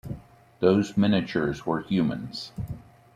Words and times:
Those 0.61 0.97
miniatures 0.97 1.63
were 1.67 1.81
humans. 1.81 2.53